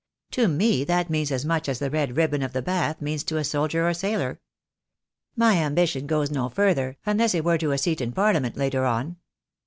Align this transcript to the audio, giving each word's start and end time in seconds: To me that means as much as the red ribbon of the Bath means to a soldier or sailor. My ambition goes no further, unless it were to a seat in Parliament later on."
To 0.31 0.47
me 0.47 0.83
that 0.85 1.11
means 1.11 1.31
as 1.31 1.45
much 1.45 1.69
as 1.69 1.77
the 1.77 1.91
red 1.91 2.17
ribbon 2.17 2.41
of 2.41 2.53
the 2.53 2.63
Bath 2.63 3.01
means 3.03 3.23
to 3.25 3.37
a 3.37 3.43
soldier 3.43 3.87
or 3.87 3.93
sailor. 3.93 4.39
My 5.35 5.57
ambition 5.57 6.07
goes 6.07 6.31
no 6.31 6.49
further, 6.49 6.97
unless 7.05 7.35
it 7.35 7.45
were 7.45 7.59
to 7.59 7.71
a 7.71 7.77
seat 7.77 8.01
in 8.01 8.11
Parliament 8.11 8.57
later 8.57 8.83
on." 8.83 9.17